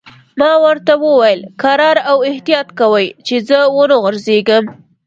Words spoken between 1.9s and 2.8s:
او احتیاط